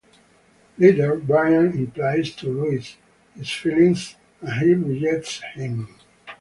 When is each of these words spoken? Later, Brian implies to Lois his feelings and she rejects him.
Later, 0.79 1.15
Brian 1.15 1.77
implies 1.77 2.31
to 2.37 2.49
Lois 2.51 2.97
his 3.35 3.51
feelings 3.51 4.15
and 4.41 4.51
she 4.59 4.73
rejects 4.73 5.43
him. 5.53 5.89